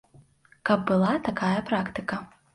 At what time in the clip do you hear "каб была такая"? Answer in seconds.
0.69-1.53